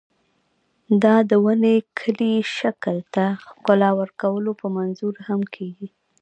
دا 1.03 1.15
د 1.29 1.31
ونې 1.43 1.75
کلي 1.99 2.33
شکل 2.57 2.97
ته 3.13 3.23
ښکلا 3.45 3.89
ورکولو 4.01 4.51
په 4.61 4.67
منظور 4.77 5.15
هم 5.27 5.41
کېږي. 5.55 5.87